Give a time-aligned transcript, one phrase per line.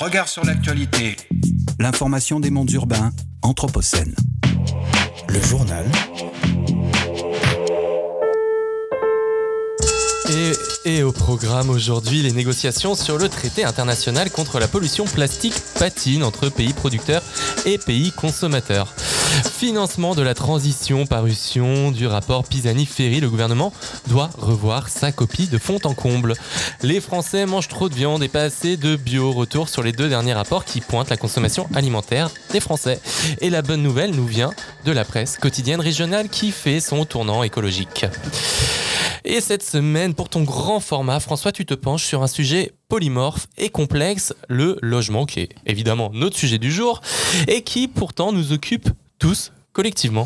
[0.00, 1.16] Regard sur l'actualité.
[1.78, 3.12] L'information des mondes urbains,
[3.42, 4.12] Anthropocène.
[5.28, 5.86] Le journal.
[10.30, 10.52] Et,
[10.84, 16.24] et au programme aujourd'hui, les négociations sur le traité international contre la pollution plastique patine
[16.24, 17.22] entre pays producteurs
[17.64, 18.92] et pays consommateurs.
[19.52, 23.72] Financement de la transition, parution du rapport Pisani-Ferry, le gouvernement
[24.08, 26.34] doit revoir sa copie de fond en comble.
[26.82, 29.32] Les Français mangent trop de viande et pas assez de bio.
[29.32, 33.00] Retour sur les deux derniers rapports qui pointent la consommation alimentaire des Français.
[33.40, 34.52] Et la bonne nouvelle nous vient
[34.84, 38.06] de la presse quotidienne régionale qui fait son tournant écologique.
[39.24, 43.46] Et cette semaine, pour ton grand format, François, tu te penches sur un sujet polymorphe
[43.56, 47.00] et complexe, le logement, qui est évidemment notre sujet du jour,
[47.48, 50.24] et qui pourtant nous occupe tous collectivement.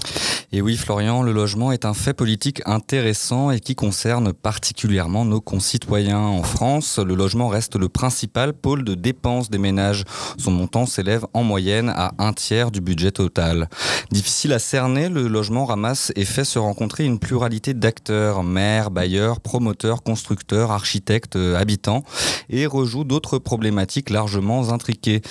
[0.52, 5.40] Et oui, Florian, le logement est un fait politique intéressant et qui concerne particulièrement nos
[5.40, 6.20] concitoyens.
[6.20, 10.04] En France, le logement reste le principal pôle de dépenses des ménages.
[10.36, 13.68] Son montant s'élève en moyenne à un tiers du budget total.
[14.10, 19.40] Difficile à cerner, le logement ramasse et fait se rencontrer une pluralité d'acteurs, maires, bailleurs,
[19.40, 22.04] promoteurs, constructeurs, architectes, habitants,
[22.50, 25.22] et rejoue d'autres problématiques largement intriquées.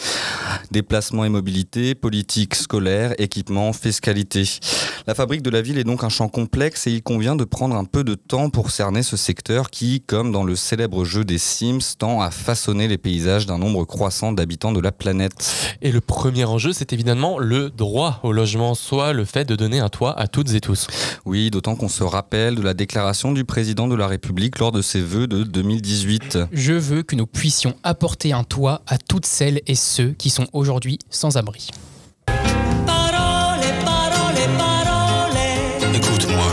[0.72, 4.44] Déplacement et mobilité, politique scolaire, équipement, fiscalité.
[5.08, 7.76] La fabrique de la ville est donc un champ complexe et il convient de prendre
[7.76, 11.38] un peu de temps pour cerner ce secteur qui, comme dans le célèbre jeu des
[11.38, 15.78] Sims, tend à façonner les paysages d'un nombre croissant d'habitants de la planète.
[15.82, 19.80] Et le premier enjeu, c'est évidemment le droit au logement, soit le fait de donner
[19.80, 20.88] un toit à toutes et tous.
[21.26, 24.82] Oui, d'autant qu'on se rappelle de la déclaration du président de la République lors de
[24.82, 26.40] ses vœux de 2018.
[26.52, 30.47] Je veux que nous puissions apporter un toit à toutes celles et ceux qui sont
[30.54, 31.70] aujourd'hui sans abri.
[35.94, 36.46] Écoute-moi.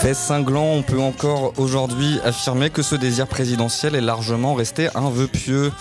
[0.00, 5.10] Fait cinglant, on peut encore aujourd'hui affirmer que ce désir présidentiel est largement resté un
[5.10, 5.72] vœu pieux.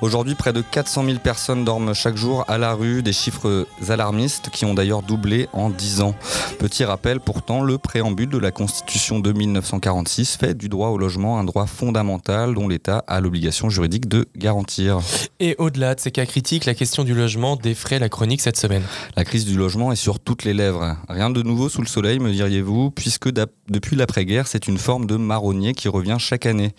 [0.00, 4.48] Aujourd'hui, près de 400 000 personnes dorment chaque jour à la rue, des chiffres alarmistes
[4.50, 6.14] qui ont d'ailleurs doublé en 10 ans.
[6.60, 11.40] Petit rappel, pourtant, le préambule de la Constitution de 1946 fait du droit au logement
[11.40, 15.00] un droit fondamental dont l'État a l'obligation juridique de garantir.
[15.40, 18.84] Et au-delà de ces cas critiques, la question du logement défraie la chronique cette semaine.
[19.16, 20.96] La crise du logement est sur toutes les lèvres.
[21.08, 23.30] Rien de nouveau sous le soleil, me diriez-vous, puisque
[23.68, 26.72] depuis l'après-guerre, c'est une forme de marronnier qui revient chaque année.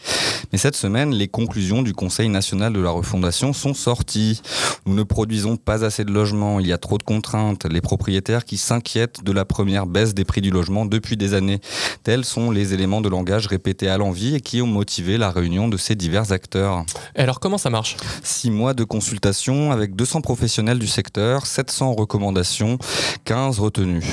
[0.52, 4.42] Mais cette semaine, les conclusions du Conseil national de la refondation sont sorties.
[4.86, 8.46] Nous ne produisons pas assez de logements, il y a trop de contraintes, les propriétaires
[8.46, 11.60] qui s'inquiètent de la première baisse des prix du logement depuis des années.
[12.04, 15.68] Tels sont les éléments de langage répétés à l'envie et qui ont motivé la réunion
[15.68, 16.86] de ces divers acteurs.
[17.16, 17.98] Et alors comment ça marche?
[18.24, 22.78] Six mois de consultation avec 200 professionnels du secteur, 700 recommandations,
[23.26, 24.06] 15 retenues.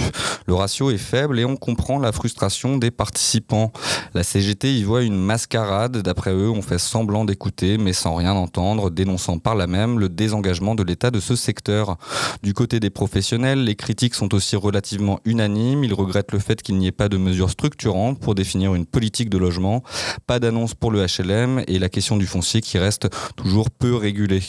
[0.47, 3.73] Le ratio est faible et on comprend la frustration des participants.
[4.15, 5.99] La CGT y voit une mascarade.
[5.99, 10.09] D'après eux, on fait semblant d'écouter mais sans rien entendre, dénonçant par là même le
[10.09, 11.97] désengagement de l'État de ce secteur.
[12.43, 15.85] Du côté des professionnels, les critiques sont aussi relativement unanimes.
[15.85, 19.31] Ils regrettent le fait qu'il n'y ait pas de mesures structurantes pour définir une politique
[19.31, 19.83] de logement,
[20.27, 24.43] pas d'annonce pour le HLM et la question du foncier qui reste toujours peu régulée.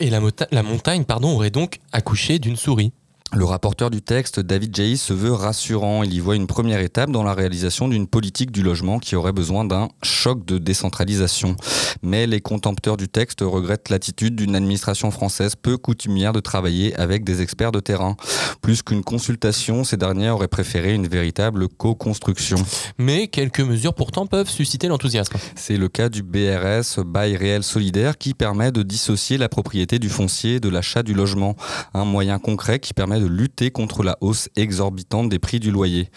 [0.00, 0.20] Et la,
[0.50, 2.92] la montagne pardon, aurait donc accouché d'une souris.
[3.34, 6.02] Le rapporteur du texte, David Jay, se veut rassurant.
[6.02, 9.32] Il y voit une première étape dans la réalisation d'une politique du logement qui aurait
[9.32, 11.56] besoin d'un choc de décentralisation.
[12.02, 17.24] Mais les contempteurs du texte regrettent l'attitude d'une administration française peu coutumière de travailler avec
[17.24, 18.16] des experts de terrain.
[18.60, 22.58] Plus qu'une consultation, ces derniers auraient préféré une véritable co-construction.
[22.98, 25.38] Mais quelques mesures pourtant peuvent susciter l'enthousiasme.
[25.56, 30.10] C'est le cas du BRS, bail réel solidaire, qui permet de dissocier la propriété du
[30.10, 31.56] foncier de l'achat du logement.
[31.94, 36.10] Un moyen concret qui permet de lutter contre la hausse exorbitante des prix du loyer.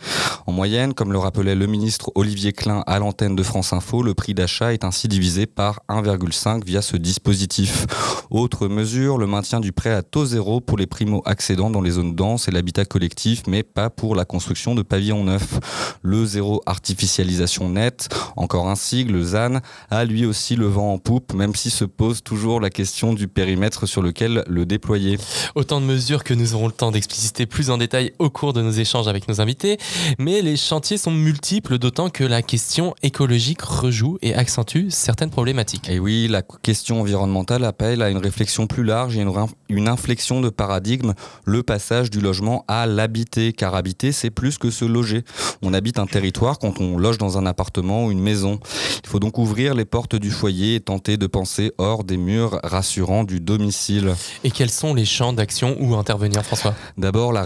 [0.48, 4.16] En moyenne, comme le rappelait le ministre Olivier Klein à l'antenne de France Info, le
[4.16, 7.86] prix d'achat est ainsi divisé par 1,5 via ce dispositif.
[8.32, 12.16] Autre mesure, le maintien du prêt à taux zéro pour les primo-accédants dans les zones
[12.16, 15.60] denses et l'habitat collectif, mais pas pour la construction de pavillons neufs.
[16.02, 19.60] Le zéro artificialisation nette, encore un sigle, ZAN,
[19.92, 23.28] a lui aussi le vent en poupe, même si se pose toujours la question du
[23.28, 25.20] périmètre sur lequel le déployer.
[25.54, 28.62] Autant de mesures que nous aurons le temps d'expliciter plus en détail au cours de
[28.62, 29.78] nos échanges avec nos invités,
[30.18, 35.90] mais les chantiers sont multiples, d'autant que la question écologique rejoue et accentue certaines problématiques.
[35.90, 39.34] Et oui, la question environnementale appelle à une réflexion plus large et une,
[39.68, 41.14] une inflexion de paradigme,
[41.44, 45.24] le passage du logement à l'habiter, car habiter, c'est plus que se loger.
[45.62, 48.60] On habite un territoire quand on loge dans un appartement ou une maison.
[49.04, 52.60] Il faut donc ouvrir les portes du foyer et tenter de penser hors des murs
[52.64, 54.16] rassurants du domicile.
[54.46, 56.74] Et quels sont les champs d'action où intervenir, François?
[56.98, 57.44] D'abord, la,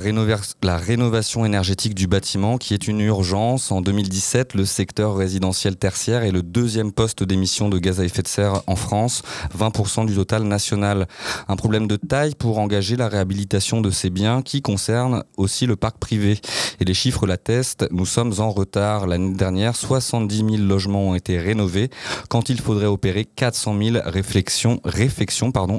[0.78, 3.72] rénovation énergétique du bâtiment qui est une urgence.
[3.72, 8.22] En 2017, le secteur résidentiel tertiaire est le deuxième poste d'émission de gaz à effet
[8.22, 9.22] de serre en France,
[9.58, 11.08] 20% du total national.
[11.48, 15.76] Un problème de taille pour engager la réhabilitation de ces biens qui concerne aussi le
[15.76, 16.40] parc privé.
[16.80, 19.08] Et les chiffres l'attestent, nous sommes en retard.
[19.08, 21.90] L'année dernière, 70 000 logements ont été rénovés
[22.30, 24.82] quand il faudrait opérer 400 000 réflexions,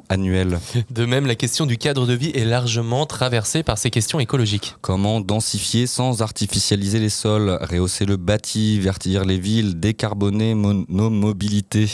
[0.09, 0.59] annuelles.
[0.91, 4.77] De même, la question du cadre de vie est largement traversée par ces questions écologiques.
[4.81, 11.89] Comment densifier sans artificialiser les sols, rehausser le bâti, vertir les villes, décarboner nos mobilités?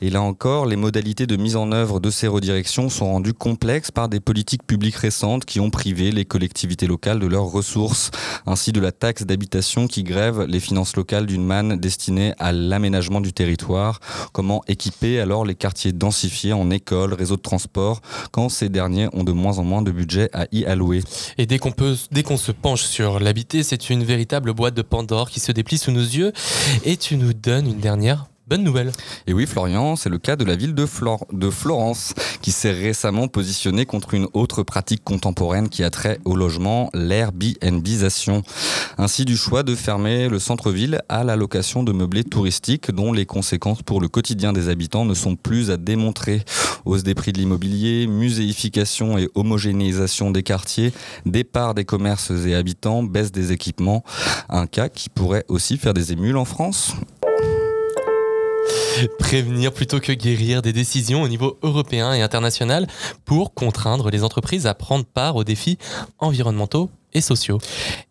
[0.00, 3.90] Et là encore, les modalités de mise en œuvre de ces redirections sont rendues complexes
[3.90, 8.10] par des politiques publiques récentes qui ont privé les collectivités locales de leurs ressources,
[8.46, 13.20] ainsi de la taxe d'habitation qui grève les finances locales d'une manne destinée à l'aménagement
[13.20, 14.00] du territoire.
[14.32, 18.00] Comment équiper alors les quartiers densifiés en écoles, réseaux de transport,
[18.30, 21.02] quand ces derniers ont de moins en moins de budget à y allouer?
[21.36, 24.82] Et dès qu'on peut, dès qu'on se penche sur l'habité, c'est une véritable boîte de
[24.82, 26.32] Pandore qui se déplie sous nos yeux.
[26.84, 28.90] Et tu nous donnes une dernière Bonne nouvelle.
[29.28, 30.84] Et oui, Florian, c'est le cas de la ville de,
[31.32, 36.34] de Florence, qui s'est récemment positionnée contre une autre pratique contemporaine qui a trait au
[36.34, 38.42] logement, l'Airbnbisation.
[38.98, 43.24] Ainsi du choix de fermer le centre-ville à la location de meublés touristiques dont les
[43.24, 46.42] conséquences pour le quotidien des habitants ne sont plus à démontrer.
[46.84, 50.92] Hausse des prix de l'immobilier, muséification et homogénéisation des quartiers,
[51.24, 54.02] départ des commerces et habitants, baisse des équipements.
[54.48, 56.96] Un cas qui pourrait aussi faire des émules en France.
[59.18, 62.86] Prévenir plutôt que guérir des décisions au niveau européen et international
[63.24, 65.78] pour contraindre les entreprises à prendre part aux défis
[66.18, 67.58] environnementaux et sociaux.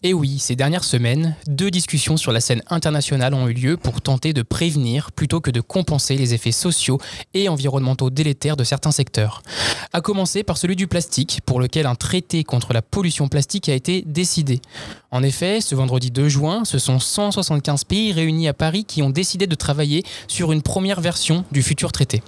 [0.03, 4.01] Et oui, ces dernières semaines, deux discussions sur la scène internationale ont eu lieu pour
[4.01, 6.99] tenter de prévenir plutôt que de compenser les effets sociaux
[7.33, 9.41] et environnementaux délétères de certains secteurs.
[9.93, 13.73] À commencer par celui du plastique, pour lequel un traité contre la pollution plastique a
[13.73, 14.61] été décidé.
[15.11, 19.09] En effet, ce vendredi 2 juin, ce sont 175 pays réunis à Paris qui ont
[19.09, 22.21] décidé de travailler sur une première version du futur traité.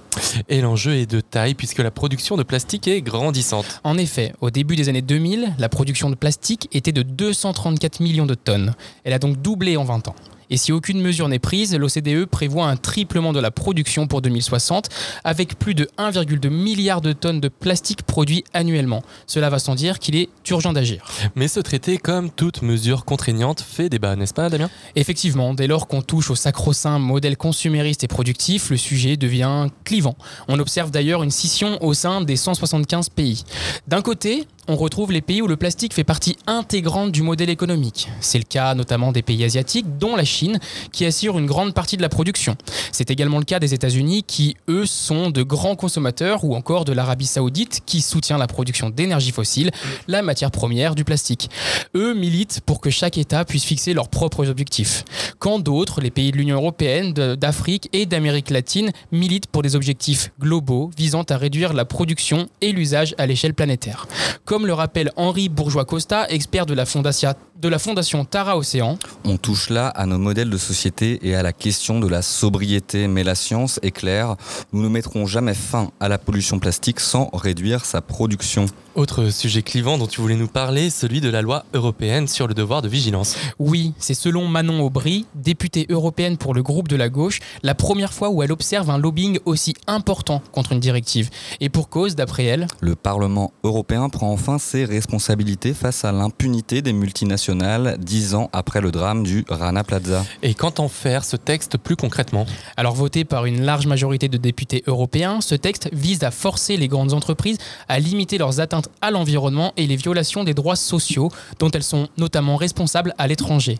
[0.48, 3.80] Et l'enjeu est de taille puisque la production de plastique est grandissante.
[3.84, 8.26] En effet, au début des années 2000, la production de plastique était de 234 millions
[8.26, 8.74] de tonnes.
[9.04, 10.14] Elle a donc doublé en 20 ans.
[10.52, 14.90] Et si aucune mesure n'est prise, l'OCDE prévoit un triplement de la production pour 2060,
[15.24, 19.02] avec plus de 1,2 milliard de tonnes de plastique produit annuellement.
[19.26, 21.06] Cela va sans dire qu'il est urgent d'agir.
[21.36, 24.68] Mais ce traité, comme toute mesure contraignante, fait débat, n'est-ce pas, Damien?
[24.94, 30.16] Effectivement, dès lors qu'on touche au sacro-saint modèle consumériste et productif, le sujet devient clivant.
[30.48, 33.44] On observe d'ailleurs une scission au sein des 175 pays.
[33.88, 38.08] D'un côté, on retrouve les pays où le plastique fait partie intégrante du modèle économique.
[38.20, 40.60] C'est le cas notamment des pays asiatiques, dont la Chine,
[40.92, 42.56] qui assure une grande partie de la production.
[42.92, 46.92] C'est également le cas des États-Unis, qui, eux, sont de grands consommateurs, ou encore de
[46.92, 49.72] l'Arabie saoudite, qui soutient la production d'énergie fossile,
[50.06, 51.50] la matière première du plastique.
[51.96, 55.04] Eux militent pour que chaque État puisse fixer leurs propres objectifs.
[55.40, 60.30] Quand d'autres, les pays de l'Union européenne, d'Afrique et d'Amérique latine, militent pour des objectifs
[60.40, 64.06] globaux visant à réduire la production et l'usage à l'échelle planétaire
[64.52, 68.98] comme le rappelle Henri Bourgeois-Costa, expert de la, fondation, de la fondation Tara Océan.
[69.24, 73.08] On touche là à nos modèles de société et à la question de la sobriété,
[73.08, 74.36] mais la science est claire,
[74.74, 78.66] nous ne mettrons jamais fin à la pollution plastique sans réduire sa production.
[78.94, 82.52] Autre sujet clivant dont tu voulais nous parler, celui de la loi européenne sur le
[82.52, 83.36] devoir de vigilance.
[83.58, 88.12] Oui, c'est selon Manon Aubry, députée européenne pour le groupe de la gauche, la première
[88.12, 91.30] fois où elle observe un lobbying aussi important contre une directive.
[91.60, 96.82] Et pour cause, d'après elle, le Parlement européen prend enfin ses responsabilités face à l'impunité
[96.82, 100.22] des multinationales dix ans après le drame du Rana Plaza.
[100.42, 102.44] Et qu'entend faire ce texte plus concrètement?
[102.76, 106.88] Alors voté par une large majorité de députés européens, ce texte vise à forcer les
[106.88, 107.56] grandes entreprises
[107.88, 112.08] à limiter leurs atteintes à l'environnement et les violations des droits sociaux dont elles sont
[112.18, 113.78] notamment responsables à l'étranger.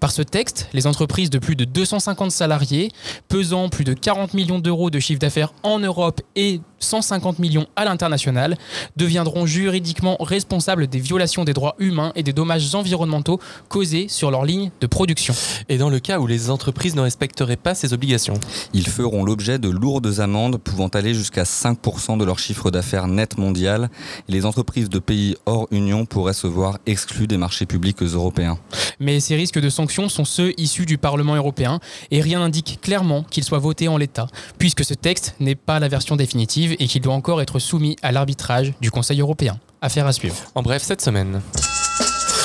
[0.00, 2.90] Par ce texte, les entreprises de plus de 250 salariés,
[3.28, 7.84] pesant plus de 40 millions d'euros de chiffre d'affaires en Europe et 150 millions à
[7.84, 8.56] l'international,
[8.96, 14.44] deviendront juridiquement responsables des violations des droits humains et des dommages environnementaux causés sur leur
[14.44, 15.34] ligne de production.
[15.68, 18.34] Et dans le cas où les entreprises ne respecteraient pas ces obligations?
[18.72, 23.38] Ils feront l'objet de lourdes amendes pouvant aller jusqu'à 5% de leur chiffre d'affaires net
[23.38, 23.90] mondial.
[24.28, 28.58] Les entreprises de pays hors Union pourraient se voir exclues des marchés publics européens.
[29.00, 33.22] Mais ces risques de sanctions sont ceux issus du Parlement européen et rien n'indique clairement
[33.22, 34.26] qu'ils soient votés en l'état,
[34.58, 38.12] puisque ce texte n'est pas la version définitive et qu'il doit encore être soumis à
[38.12, 39.58] l'arbitrage du Conseil européen.
[39.80, 40.36] Affaire à suivre.
[40.54, 41.40] En bref, cette semaine.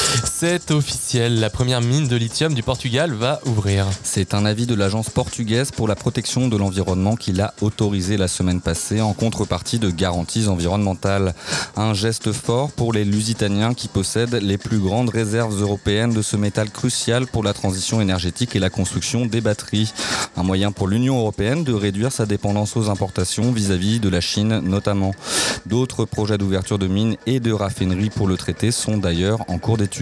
[0.10, 3.86] C'est officiel, la première mine de lithium du Portugal va ouvrir.
[4.02, 8.28] C'est un avis de l'agence portugaise pour la protection de l'environnement qui l'a autorisé la
[8.28, 11.36] semaine passée en contrepartie de garanties environnementales.
[11.76, 16.38] Un geste fort pour les Lusitaniens qui possèdent les plus grandes réserves européennes de ce
[16.38, 19.94] métal crucial pour la transition énergétique et la construction des batteries.
[20.38, 24.60] Un moyen pour l'Union européenne de réduire sa dépendance aux importations vis-à-vis de la Chine
[24.60, 25.14] notamment.
[25.68, 29.78] D'autres projets d'ouverture de mines et de raffineries pour le traité sont d'ailleurs en cours
[29.78, 29.99] d'étude.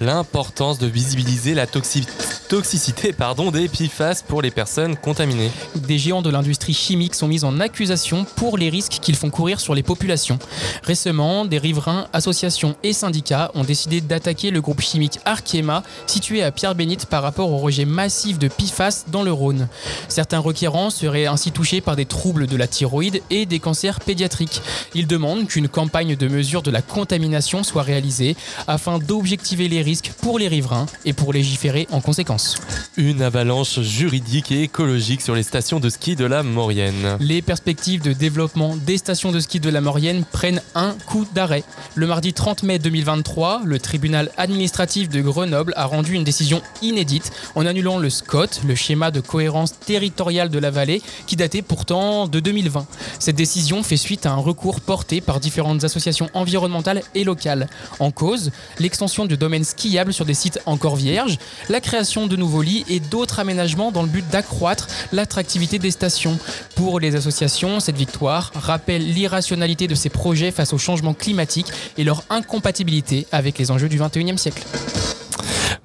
[0.00, 5.50] L'importance de visibiliser la toxicité pardon, des PFAS pour les personnes contaminées.
[5.74, 9.60] Des géants de l'industrie chimique sont mis en accusation pour les risques qu'ils font courir
[9.60, 10.38] sur les populations.
[10.82, 16.50] Récemment, des riverains, associations et syndicats ont décidé d'attaquer le groupe chimique Arkema situé à
[16.50, 19.68] Pierre-Bénite par rapport au rejet massif de PFAS dans le Rhône.
[20.08, 24.60] Certains requérants seraient ainsi touchés par des troubles de la thyroïde et des cancers pédiatriques.
[24.94, 28.36] Ils demandent qu'une campagne de mesure de la contamination soit réalisée
[28.66, 32.56] afin d'objectiver les risques pour les riverains et pour légiférer en conséquence.
[32.96, 37.18] Une avalanche juridique et écologique sur les stations de ski de la Maurienne.
[37.20, 41.62] Les perspectives de développement des stations de ski de la Maurienne prennent un coup d'arrêt.
[41.94, 47.30] Le mardi 30 mai 2023, le tribunal administratif de Grenoble a rendu une décision inédite
[47.54, 52.26] en annulant le SCOT, le schéma de cohérence territoriale de la vallée, qui datait pourtant
[52.26, 52.86] de 2020.
[53.20, 57.68] Cette décision fait suite à un recours porté par différentes associations environnementales et locales.
[58.00, 58.50] En cause,
[58.80, 61.38] l'extension du domaine skiable sur des sites encore vierges,
[61.68, 66.38] la création de nouveaux lits et d'autres aménagements dans le but d'accroître l'attractivité des stations.
[66.76, 71.66] Pour les associations, cette victoire rappelle l'irrationalité de ces projets face au changement climatique
[71.98, 74.62] et leur incompatibilité avec les enjeux du 21e siècle.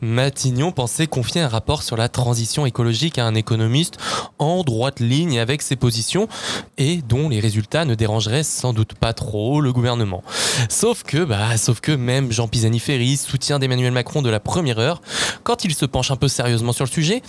[0.02, 3.98] Matignon pensait confier un rapport sur la transition écologique à un économiste
[4.38, 6.28] en droite ligne avec ses positions
[6.78, 10.24] et dont les résultats ne dérangeraient sans doute pas trop le gouvernement.
[10.70, 15.02] Sauf que, bah, sauf que même Jean Pisani-Ferry, soutien d'Emmanuel Macron de la première heure,
[15.44, 17.22] quand il se penche un peu sérieusement sur le sujet,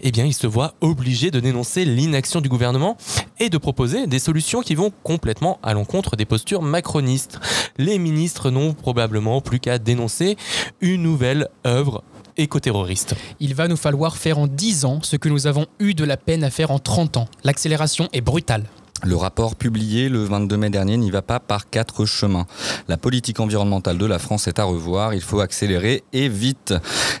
[0.00, 2.96] eh bien, il se voit obligé de dénoncer l'inaction du gouvernement
[3.38, 7.38] et de proposer des solutions qui vont complètement à l'encontre des postures macronistes.
[7.78, 10.36] Les ministres n'ont probablement plus qu'à dénoncer
[10.80, 12.02] une nouvelle œuvre
[12.36, 13.14] éco-terroriste.
[13.40, 16.16] Il va nous falloir faire en 10 ans ce que nous avons eu de la
[16.16, 17.28] peine à faire en 30 ans.
[17.44, 18.64] L'accélération est brutale.
[19.06, 22.44] Le rapport publié le 22 mai dernier n'y va pas par quatre chemins.
[22.88, 26.74] La politique environnementale de la France est à revoir, il faut accélérer et vite.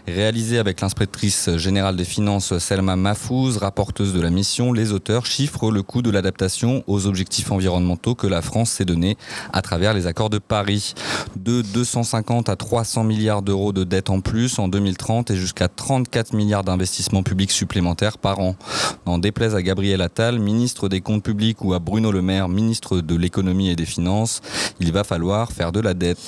[0.08, 5.70] Réalisé avec l'inspectrice générale des finances Selma Mahfouz, rapporteuse de la mission, les auteurs chiffrent
[5.70, 9.16] le coût de l'adaptation aux objectifs environnementaux que la France s'est donné
[9.52, 10.94] à travers les accords de Paris.
[11.36, 16.32] De 250 à 300 milliards d'euros de dettes en plus en 2030 et jusqu'à 34
[16.32, 18.56] milliards d'investissements publics supplémentaires par an.
[19.04, 23.00] En déplaise à Gabriel Attal, ministre des Comptes publics ou à Bruno Le Maire, ministre
[23.00, 24.40] de l'économie et des finances,
[24.80, 26.18] il va falloir faire de la dette.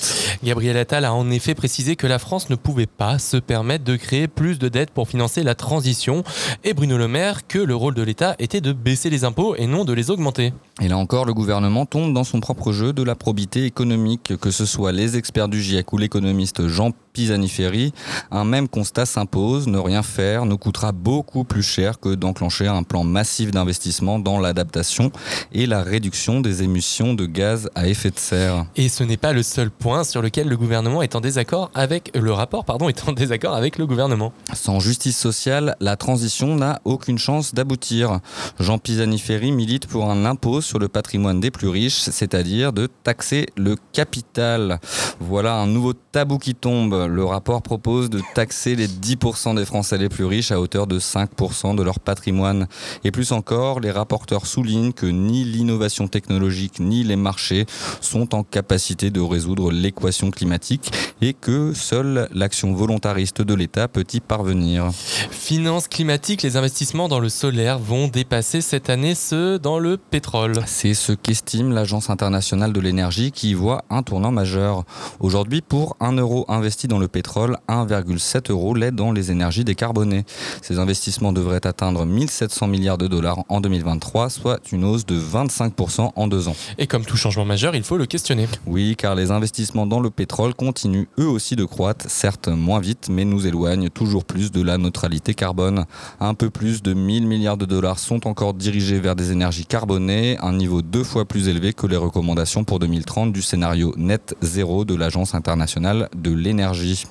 [0.43, 3.95] Gabriel Attal a en effet précisé que la France ne pouvait pas se permettre de
[3.95, 6.23] créer plus de dettes pour financer la transition
[6.63, 9.67] et Bruno Le Maire que le rôle de l'État était de baisser les impôts et
[9.67, 10.53] non de les augmenter.
[10.81, 14.51] Et là encore, le gouvernement tombe dans son propre jeu de la probité économique, que
[14.51, 17.93] ce soit les experts du GIEC ou l'économiste Jean Pisani-Ferry,
[18.31, 22.83] un même constat s'impose, ne rien faire nous coûtera beaucoup plus cher que d'enclencher un
[22.83, 25.11] plan massif d'investissement dans l'adaptation
[25.51, 28.65] et la réduction des émissions de gaz à effet de serre.
[28.75, 32.11] Et ce n'est pas le seul point sur lequel le gouvernement est en désaccord avec
[32.15, 34.33] le rapport pardon est en désaccord avec le gouvernement.
[34.53, 38.19] Sans justice sociale, la transition n'a aucune chance d'aboutir.
[38.59, 43.47] Jean Pisani-Ferry milite pour un impôt sur le patrimoine des plus riches, c'est-à-dire de taxer
[43.57, 44.79] le capital.
[45.19, 47.07] Voilà un nouveau tabou qui tombe.
[47.09, 50.99] Le rapport propose de taxer les 10% des Français les plus riches à hauteur de
[50.99, 52.67] 5% de leur patrimoine.
[53.03, 57.65] Et plus encore, les rapporteurs soulignent que ni l'innovation technologique ni les marchés
[58.01, 64.05] sont en capacité de résoudre l'équation climatique et que seule l'action volontariste de l'État peut
[64.13, 64.89] y parvenir.
[65.29, 70.61] Finances climatiques, les investissements dans le solaire vont dépasser cette année ceux dans le pétrole.
[70.65, 74.83] C'est ce qu'estime l'Agence internationale de l'énergie qui y voit un tournant majeur.
[75.19, 80.25] Aujourd'hui, pour 1 euro investi dans le pétrole, 1,7 euros l'est dans les énergies décarbonées.
[80.61, 86.11] Ces investissements devraient atteindre 1700 milliards de dollars en 2023, soit une hausse de 25%
[86.15, 86.55] en deux ans.
[86.77, 88.47] Et comme tout changement majeur, il faut le questionner.
[88.67, 93.07] Oui, car les investissements dans le pétrole continuent eux aussi de croître, certes moins vite,
[93.09, 95.85] mais nous éloignent toujours plus de la neutralité carbone.
[96.19, 100.37] Un peu plus de 1000 milliards de dollars sont encore dirigés vers des énergies carbonées,
[100.41, 104.85] un niveau deux fois plus élevé que les recommandations pour 2030 du scénario net zéro
[104.85, 107.05] de l'Agence internationale de l'énergie.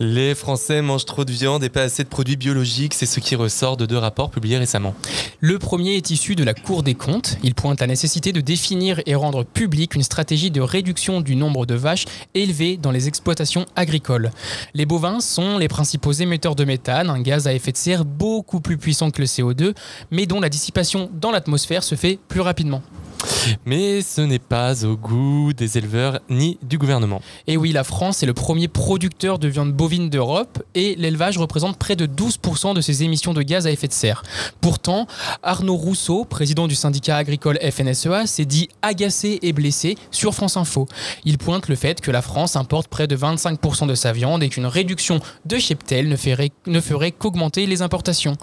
[0.00, 3.34] Les Français mangent trop de viande et pas assez de produits biologiques, c'est ce qui
[3.34, 4.94] ressort de deux rapports publiés récemment.
[5.40, 7.36] Le premier est issu de la Cour des comptes.
[7.42, 11.66] Il pointe la nécessité de définir et rendre publique une stratégie de réduction du nombre
[11.66, 14.30] de vaches élevées dans les exploitations agricoles.
[14.74, 18.60] Les bovins sont les principaux émetteurs de méthane, un gaz à effet de serre beaucoup
[18.60, 19.74] plus puissant que le CO2,
[20.10, 22.82] mais dont la dissipation dans l'atmosphère se fait plus rapidement.
[23.66, 27.20] Mais ce n'est pas au goût des éleveurs ni du gouvernement.
[27.46, 31.78] Et oui, la France est le premier producteur de viande bovine d'Europe et l'élevage représente
[31.78, 34.22] près de 12% de ses émissions de gaz à effet de serre.
[34.60, 35.06] Pourtant,
[35.42, 40.86] Arnaud Rousseau, président du syndicat agricole FNSEA, s'est dit agacé et blessé sur France Info.
[41.24, 44.48] Il pointe le fait que la France importe près de 25% de sa viande et
[44.48, 48.36] qu'une réduction de cheptel ne ferait, ne ferait qu'augmenter les importations.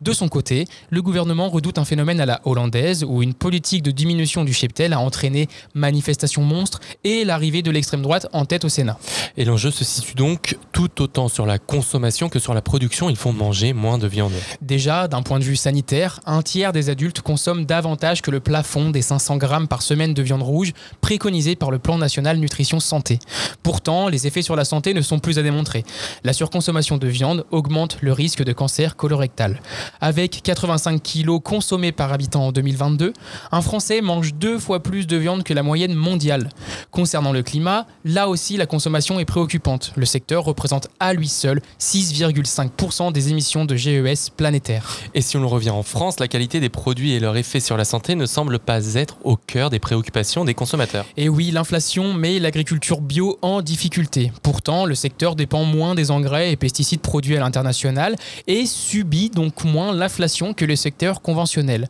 [0.00, 3.90] De son côté, le gouvernement redoute un phénomène à la hollandaise où une politique de
[3.90, 8.68] diminution du cheptel a entraîné manifestations monstres et l'arrivée de l'extrême droite en tête au
[8.68, 8.98] Sénat.
[9.36, 13.10] Et l'enjeu se situe donc tout autant sur la consommation que sur la production.
[13.10, 14.32] Il faut manger moins de viande.
[14.60, 18.90] Déjà, d'un point de vue sanitaire, un tiers des adultes consomment davantage que le plafond
[18.90, 23.18] des 500 grammes par semaine de viande rouge préconisé par le Plan national nutrition santé.
[23.62, 25.84] Pourtant, les effets sur la santé ne sont plus à démontrer.
[26.24, 29.60] La surconsommation de viande augmente le risque de cancer colorectal.
[30.00, 33.12] Avec 85 kilos consommés par habitant en 2022,
[33.52, 36.48] un Français mange deux fois plus de viande que la moyenne mondiale.
[36.90, 39.92] Concernant le climat, là aussi la consommation est préoccupante.
[39.96, 44.98] Le secteur représente à lui seul 6,5% des émissions de GES planétaires.
[45.12, 47.84] Et si on revient en France, la qualité des produits et leur effet sur la
[47.84, 51.04] santé ne semblent pas être au cœur des préoccupations des consommateurs.
[51.18, 54.32] Et oui, l'inflation met l'agriculture bio en difficulté.
[54.42, 59.64] Pourtant, le secteur dépend moins des engrais et pesticides produits à l'international et subit donc
[59.64, 61.88] moins l'inflation que le secteur conventionnel.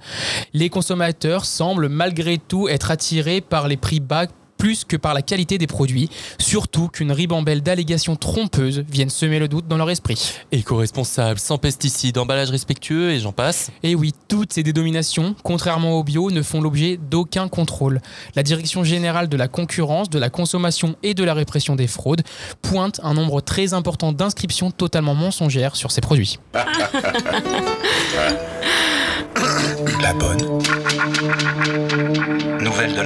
[0.53, 4.25] Les consommateurs semblent malgré tout être attirés par les prix bas
[4.57, 9.47] plus que par la qualité des produits, surtout qu'une ribambelle d'allégations trompeuses viennent semer le
[9.47, 10.33] doute dans leur esprit.
[10.51, 13.71] Éco-responsable, sans pesticides, emballage respectueux et j'en passe.
[13.83, 18.01] Et oui, toutes ces dénominations, contrairement au bio, ne font l'objet d'aucun contrôle.
[18.35, 22.23] La Direction générale de la concurrence, de la consommation et de la répression des fraudes
[22.63, 26.39] pointe un nombre très important d'inscriptions totalement mensongères sur ces produits.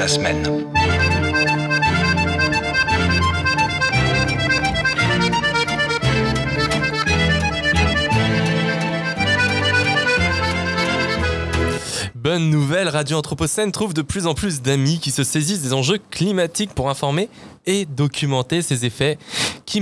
[0.09, 0.43] semaine.
[12.15, 15.99] Bonne nouvelle, Radio Anthropocène trouve de plus en plus d'amis qui se saisissent des enjeux
[16.11, 17.29] climatiques pour informer
[17.67, 19.19] et documenter ces effets
[19.73, 19.81] qui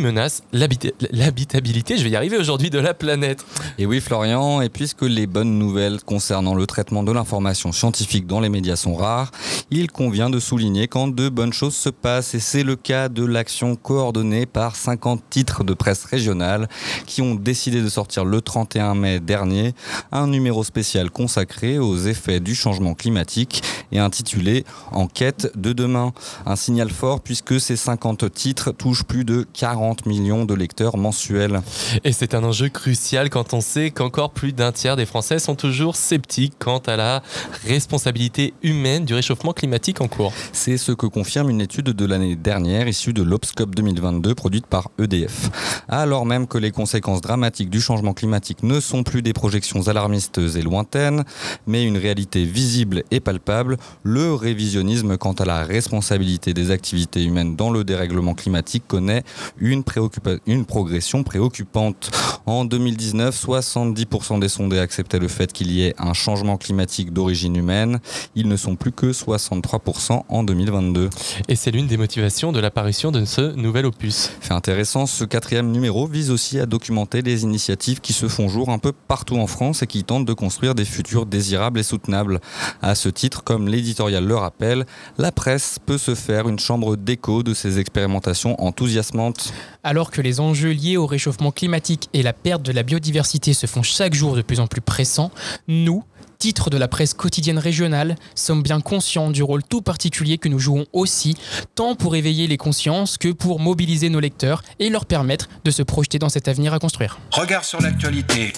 [0.52, 3.44] l'habita- l'habitabilité, je vais y arriver aujourd'hui, de la planète.
[3.76, 8.38] Et oui, Florian, et puisque les bonnes nouvelles concernant le traitement de l'information scientifique dans
[8.38, 9.32] les médias sont rares,
[9.72, 12.36] il convient de souligner quand de bonnes choses se passent.
[12.36, 16.68] Et c'est le cas de l'action coordonnée par 50 titres de presse régionale
[17.06, 19.74] qui ont décidé de sortir le 31 mai dernier
[20.12, 26.12] un numéro spécial consacré aux effets du changement climatique et intitulé Enquête de demain.
[26.46, 31.60] Un signal fort puisque ces 50 titres touchent plus de 40 millions de lecteurs mensuels.
[32.04, 35.54] Et c'est un enjeu crucial quand on sait qu'encore plus d'un tiers des Français sont
[35.54, 37.22] toujours sceptiques quant à la
[37.66, 40.32] responsabilité humaine du réchauffement climatique en cours.
[40.52, 44.90] C'est ce que confirme une étude de l'année dernière issue de l'Obscope 2022 produite par
[44.98, 45.50] EDF.
[45.88, 50.38] Alors même que les conséquences dramatiques du changement climatique ne sont plus des projections alarmistes
[50.38, 51.24] et lointaines,
[51.66, 57.56] mais une réalité visible et palpable, le révisionnisme quant à la responsabilité des activités humaines
[57.56, 59.22] dans le dérèglement climatique connaît
[59.60, 62.10] une, préoccupa- une progression préoccupante.
[62.46, 67.54] En 2019, 70% des sondés acceptaient le fait qu'il y ait un changement climatique d'origine
[67.56, 68.00] humaine.
[68.34, 71.10] Ils ne sont plus que 63% en 2022.
[71.48, 74.30] Et c'est l'une des motivations de l'apparition de ce nouvel opus.
[74.40, 78.70] Fait intéressant, ce quatrième numéro vise aussi à documenter les initiatives qui se font jour
[78.70, 82.40] un peu partout en France et qui tentent de construire des futurs désirables et soutenables.
[82.82, 84.86] À ce titre, comme l'éditorial le rappelle,
[85.18, 89.49] la presse peut se faire une chambre d'écho de ces expérimentations enthousiasmantes.
[89.82, 93.66] Alors que les enjeux liés au réchauffement climatique et la perte de la biodiversité se
[93.66, 95.30] font chaque jour de plus en plus pressants,
[95.68, 96.04] nous,
[96.40, 100.58] titres de la presse quotidienne régionale, sommes bien conscients du rôle tout particulier que nous
[100.58, 101.36] jouons aussi,
[101.74, 105.82] tant pour éveiller les consciences que pour mobiliser nos lecteurs et leur permettre de se
[105.82, 107.20] projeter dans cet avenir à construire.
[107.30, 108.52] Regard sur l'actualité.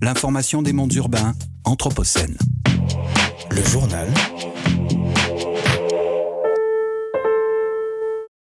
[0.00, 2.38] L'information des mondes urbains, Anthropocène.
[3.50, 4.08] Le journal